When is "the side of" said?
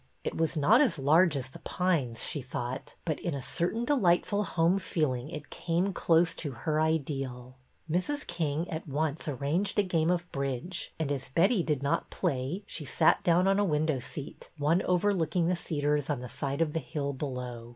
16.21-16.73